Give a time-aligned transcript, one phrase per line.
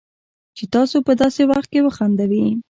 [0.57, 2.45] چې تاسو په داسې وخت کې وخندوي